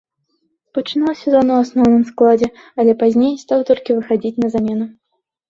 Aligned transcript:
Пачынаў 0.77 1.13
сезон 1.23 1.51
у 1.55 1.57
асноўным 1.63 2.07
складзе, 2.11 2.49
але 2.81 2.97
пазней 3.03 3.37
стаў 3.43 3.59
толькі 3.73 3.97
выхадзіць 4.01 4.35
на 4.47 4.53
замену. 4.59 4.85